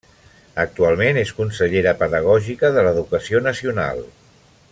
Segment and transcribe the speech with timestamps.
[0.61, 4.07] Actualment és consellera pedagògica de l’Educació nacional.